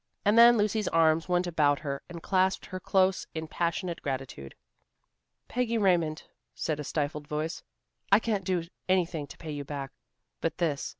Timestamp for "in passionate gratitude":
3.35-4.55